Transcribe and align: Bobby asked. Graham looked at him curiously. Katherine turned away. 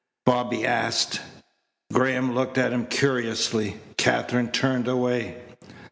Bobby 0.25 0.65
asked. 0.65 1.21
Graham 1.93 2.33
looked 2.33 2.57
at 2.57 2.73
him 2.73 2.87
curiously. 2.87 3.79
Katherine 3.97 4.49
turned 4.49 4.87
away. 4.87 5.37